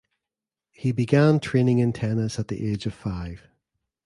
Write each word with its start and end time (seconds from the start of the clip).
He 0.71 0.91
began 0.93 1.39
training 1.39 1.77
in 1.77 1.93
tennis 1.93 2.39
at 2.39 2.47
the 2.47 2.67
age 2.67 2.87
of 2.87 2.93
five. 2.95 3.47